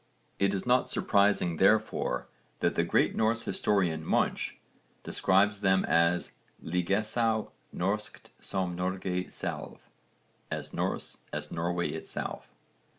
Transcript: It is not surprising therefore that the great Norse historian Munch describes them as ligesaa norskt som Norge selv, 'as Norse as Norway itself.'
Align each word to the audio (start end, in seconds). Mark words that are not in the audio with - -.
It 0.39 0.55
is 0.55 0.65
not 0.65 0.89
surprising 0.89 1.57
therefore 1.57 2.25
that 2.59 2.73
the 2.73 2.81
great 2.83 3.15
Norse 3.15 3.43
historian 3.43 4.03
Munch 4.03 4.57
describes 5.03 5.61
them 5.61 5.85
as 5.85 6.31
ligesaa 6.65 7.51
norskt 7.71 8.31
som 8.39 8.75
Norge 8.75 9.29
selv, 9.31 9.77
'as 10.49 10.73
Norse 10.73 11.19
as 11.31 11.51
Norway 11.51 11.89
itself.' 11.89 12.47